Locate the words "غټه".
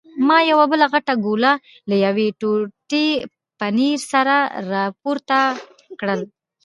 0.93-1.13